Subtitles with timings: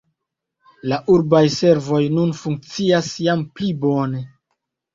[0.91, 4.27] La urbaj servoj nun funkcias jam pli bone.